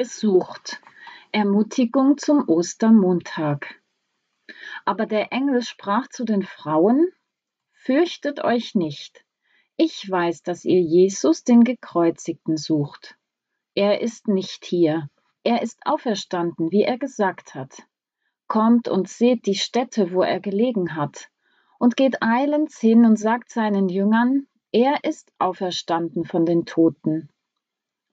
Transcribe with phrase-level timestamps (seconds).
[0.00, 0.80] gesucht.
[1.30, 3.82] Ermutigung zum Ostermontag.
[4.86, 7.06] Aber der Engel sprach zu den Frauen,
[7.72, 9.26] Fürchtet euch nicht.
[9.76, 13.18] Ich weiß, dass ihr Jesus, den Gekreuzigten, sucht.
[13.74, 15.10] Er ist nicht hier.
[15.44, 17.82] Er ist auferstanden, wie er gesagt hat.
[18.48, 21.28] Kommt und seht die Stätte, wo er gelegen hat,
[21.78, 27.28] und geht eilends hin und sagt seinen Jüngern, er ist auferstanden von den Toten.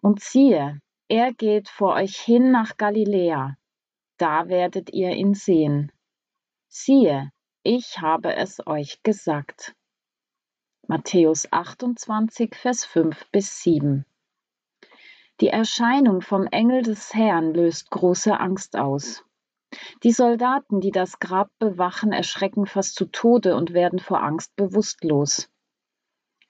[0.00, 3.56] Und siehe, er geht vor euch hin nach Galiläa,
[4.18, 5.92] da werdet ihr ihn sehen.
[6.68, 7.30] Siehe,
[7.62, 9.74] ich habe es euch gesagt.
[10.88, 14.04] Matthäus 28, Vers 5 bis 7.
[15.40, 19.24] Die Erscheinung vom Engel des Herrn löst große Angst aus.
[20.02, 25.50] Die Soldaten, die das Grab bewachen, erschrecken fast zu Tode und werden vor Angst bewusstlos.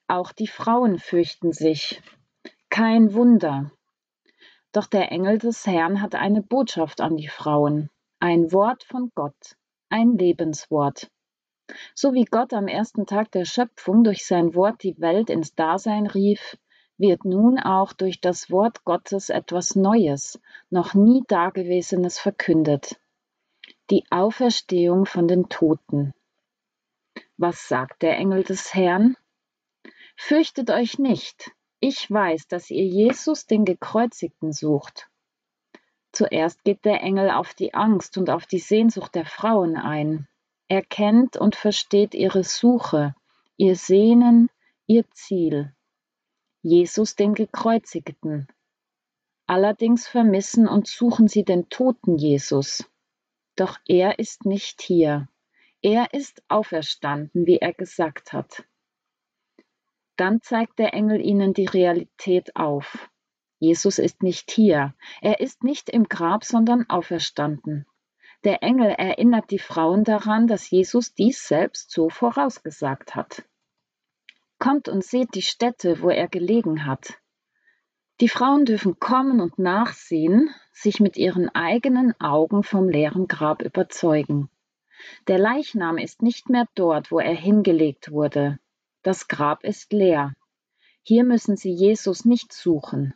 [0.07, 2.01] Auch die Frauen fürchten sich.
[2.69, 3.71] Kein Wunder,
[4.77, 7.89] doch der Engel des Herrn hat eine Botschaft an die Frauen,
[8.19, 9.57] ein Wort von Gott,
[9.89, 11.09] ein Lebenswort.
[11.95, 16.05] So wie Gott am ersten Tag der Schöpfung durch sein Wort die Welt ins Dasein
[16.05, 16.59] rief,
[16.99, 22.99] wird nun auch durch das Wort Gottes etwas Neues, noch nie Dagewesenes verkündet.
[23.89, 26.13] Die Auferstehung von den Toten.
[27.35, 29.17] Was sagt der Engel des Herrn?
[30.15, 35.09] Fürchtet euch nicht, ich weiß, dass ihr Jesus, den Gekreuzigten, sucht.
[36.11, 40.27] Zuerst geht der Engel auf die Angst und auf die Sehnsucht der Frauen ein.
[40.67, 43.15] Er kennt und versteht ihre Suche,
[43.55, 44.49] ihr Sehnen,
[44.87, 45.73] ihr Ziel.
[46.63, 48.47] Jesus, den Gekreuzigten.
[49.45, 52.89] Allerdings vermissen und suchen sie den toten Jesus.
[53.55, 55.29] Doch er ist nicht hier.
[55.81, 58.65] Er ist auferstanden, wie er gesagt hat.
[60.17, 63.09] Dann zeigt der Engel ihnen die Realität auf.
[63.59, 64.93] Jesus ist nicht hier.
[65.21, 67.85] Er ist nicht im Grab, sondern auferstanden.
[68.43, 73.43] Der Engel erinnert die Frauen daran, dass Jesus dies selbst so vorausgesagt hat.
[74.59, 77.19] Kommt und seht die Stätte, wo er gelegen hat.
[78.19, 84.49] Die Frauen dürfen kommen und nachsehen, sich mit ihren eigenen Augen vom leeren Grab überzeugen.
[85.27, 88.59] Der Leichnam ist nicht mehr dort, wo er hingelegt wurde.
[89.07, 90.33] Das Grab ist leer.
[91.01, 93.13] Hier müssen Sie Jesus nicht suchen.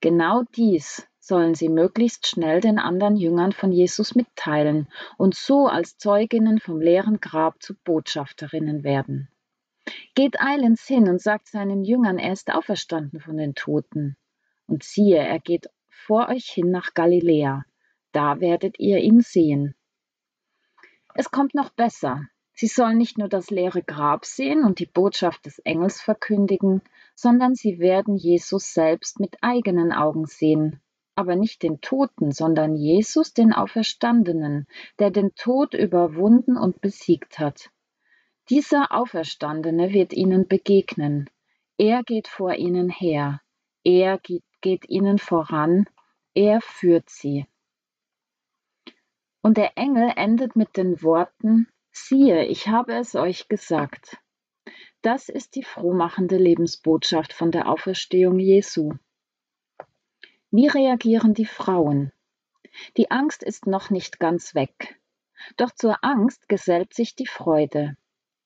[0.00, 4.88] Genau dies sollen Sie möglichst schnell den anderen Jüngern von Jesus mitteilen
[5.18, 9.28] und so als Zeuginnen vom leeren Grab zu Botschafterinnen werden.
[10.14, 14.16] Geht eilends hin und sagt seinen Jüngern, er ist auferstanden von den Toten.
[14.66, 17.66] Und siehe, er geht vor euch hin nach Galiläa.
[18.12, 19.74] Da werdet ihr ihn sehen.
[21.12, 22.22] Es kommt noch besser.
[22.60, 26.82] Sie sollen nicht nur das leere Grab sehen und die Botschaft des Engels verkündigen,
[27.14, 30.78] sondern sie werden Jesus selbst mit eigenen Augen sehen,
[31.14, 34.66] aber nicht den Toten, sondern Jesus, den Auferstandenen,
[34.98, 37.70] der den Tod überwunden und besiegt hat.
[38.50, 41.30] Dieser Auferstandene wird ihnen begegnen.
[41.78, 43.40] Er geht vor ihnen her.
[43.84, 45.86] Er geht, geht ihnen voran.
[46.34, 47.46] Er führt sie.
[49.40, 51.66] Und der Engel endet mit den Worten,
[52.02, 54.18] Siehe, ich habe es euch gesagt.
[55.02, 58.94] Das ist die frohmachende Lebensbotschaft von der Auferstehung Jesu.
[60.50, 62.10] Wie reagieren die Frauen?
[62.96, 64.98] Die Angst ist noch nicht ganz weg.
[65.56, 67.96] Doch zur Angst gesellt sich die Freude.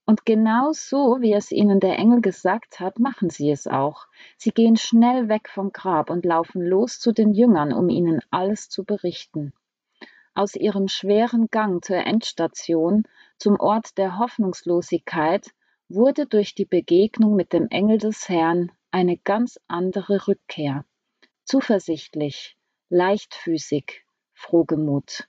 [0.04, 4.08] Und genau so, wie es ihnen der Engel gesagt hat, machen sie es auch.
[4.36, 8.68] Sie gehen schnell weg vom Grab und laufen los zu den Jüngern, um ihnen alles
[8.68, 9.54] zu berichten.
[10.34, 13.04] Aus ihrem schweren Gang zur Endstation
[13.38, 15.54] zum Ort der Hoffnungslosigkeit
[15.88, 20.84] wurde durch die Begegnung mit dem Engel des Herrn eine ganz andere Rückkehr.
[21.44, 22.56] Zuversichtlich,
[22.88, 25.28] leichtfüßig, frohgemut.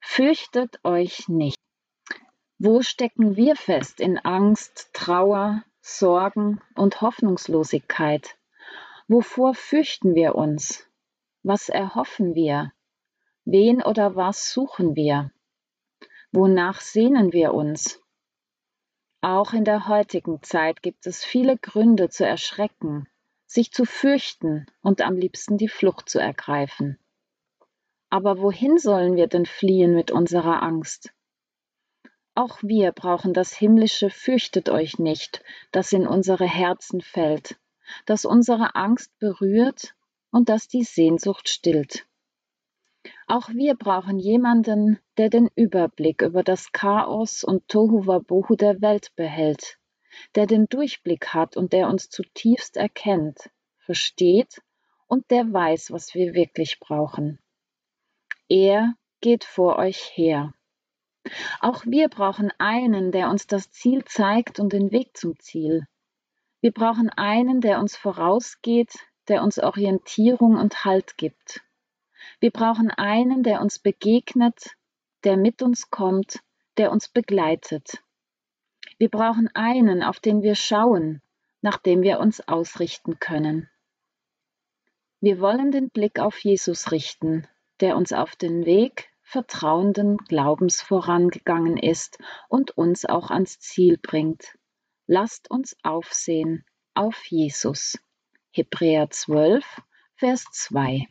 [0.00, 1.58] Fürchtet euch nicht.
[2.58, 8.38] Wo stecken wir fest in Angst, Trauer, Sorgen und Hoffnungslosigkeit?
[9.08, 10.88] Wovor fürchten wir uns?
[11.42, 12.72] Was erhoffen wir?
[13.48, 15.30] Wen oder was suchen wir?
[16.32, 18.02] Wonach sehnen wir uns?
[19.20, 23.08] Auch in der heutigen Zeit gibt es viele Gründe zu erschrecken,
[23.46, 26.98] sich zu fürchten und am liebsten die Flucht zu ergreifen.
[28.10, 31.14] Aber wohin sollen wir denn fliehen mit unserer Angst?
[32.34, 37.60] Auch wir brauchen das himmlische Fürchtet euch nicht, das in unsere Herzen fällt,
[38.06, 39.94] das unsere Angst berührt
[40.32, 42.08] und das die Sehnsucht stillt.
[43.26, 49.78] Auch wir brauchen jemanden, der den Überblick über das Chaos und Tohuwabohu der Welt behält,
[50.34, 54.62] der den Durchblick hat und der uns zutiefst erkennt, versteht
[55.06, 57.38] und der weiß, was wir wirklich brauchen.
[58.48, 60.54] Er geht vor euch her.
[61.60, 65.86] Auch wir brauchen einen, der uns das Ziel zeigt und den Weg zum Ziel.
[66.60, 68.94] Wir brauchen einen, der uns vorausgeht,
[69.28, 71.62] der uns Orientierung und Halt gibt.
[72.40, 74.76] Wir brauchen einen, der uns begegnet,
[75.24, 76.40] der mit uns kommt,
[76.76, 78.02] der uns begleitet.
[78.98, 81.20] Wir brauchen einen, auf den wir schauen,
[81.60, 83.68] nach dem wir uns ausrichten können.
[85.20, 87.48] Wir wollen den Blick auf Jesus richten,
[87.80, 92.18] der uns auf den Weg vertrauenden Glaubens vorangegangen ist
[92.48, 94.56] und uns auch ans Ziel bringt.
[95.06, 96.64] Lasst uns aufsehen
[96.94, 97.98] auf Jesus.
[98.52, 99.82] Hebräer 12,
[100.14, 101.08] Vers 2.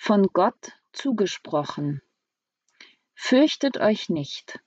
[0.00, 2.00] Von Gott zugesprochen.
[3.14, 4.60] Fürchtet euch nicht.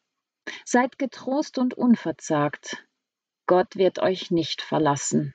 [0.66, 2.86] Seid getrost und unverzagt.
[3.48, 5.33] Gott wird euch nicht verlassen.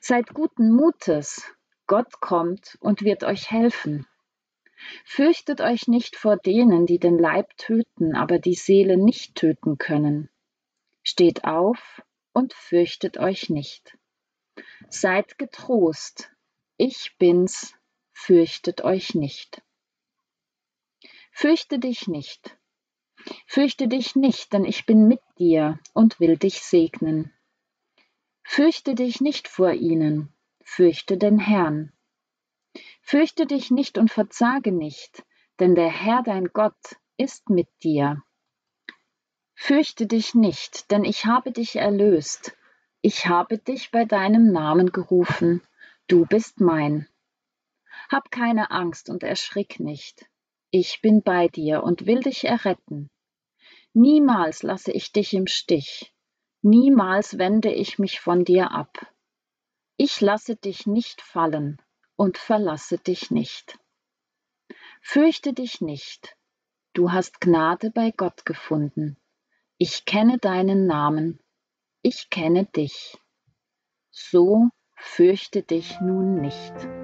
[0.00, 1.50] Seid guten Mutes.
[1.86, 4.06] Gott kommt und wird euch helfen.
[5.04, 10.28] Fürchtet euch nicht vor denen, die den Leib töten, aber die Seele nicht töten können.
[11.02, 12.02] Steht auf
[12.32, 13.96] und fürchtet euch nicht.
[14.88, 16.30] Seid getrost,
[16.76, 17.74] ich bin's,
[18.12, 19.62] fürchtet euch nicht.
[21.32, 22.58] Fürchte dich nicht.
[23.46, 27.32] Fürchte dich nicht, denn ich bin mit dir und will dich segnen.
[28.44, 30.32] Fürchte dich nicht vor ihnen,
[30.62, 31.92] fürchte den Herrn.
[33.00, 35.24] Fürchte dich nicht und verzage nicht,
[35.58, 38.22] denn der Herr dein Gott ist mit dir.
[39.54, 42.56] Fürchte dich nicht, denn ich habe dich erlöst.
[43.00, 45.62] Ich habe dich bei deinem Namen gerufen.
[46.08, 47.08] Du bist mein.
[48.12, 50.26] Hab keine Angst und erschrick nicht.
[50.70, 53.08] Ich bin bei dir und will dich erretten.
[53.94, 56.12] Niemals lasse ich dich im Stich.
[56.60, 59.10] Niemals wende ich mich von dir ab.
[59.96, 61.80] Ich lasse dich nicht fallen
[62.14, 63.78] und verlasse dich nicht.
[65.00, 66.36] Fürchte dich nicht,
[66.92, 69.16] du hast Gnade bei Gott gefunden.
[69.78, 71.40] Ich kenne deinen Namen,
[72.02, 73.16] ich kenne dich.
[74.10, 77.01] So fürchte dich nun nicht.